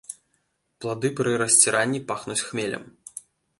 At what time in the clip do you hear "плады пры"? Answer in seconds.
0.85-1.35